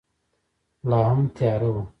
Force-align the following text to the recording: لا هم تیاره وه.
لا 0.89 0.99
هم 1.11 1.21
تیاره 1.37 1.69
وه. 1.73 1.83